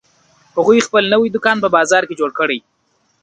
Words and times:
هغوی 0.57 0.85
خپل 0.87 1.03
نوی 1.13 1.29
دوکان 1.35 1.57
په 1.61 1.69
بازار 1.75 2.03
کې 2.07 2.17
جوړ 2.19 2.29
کړی 2.39 2.59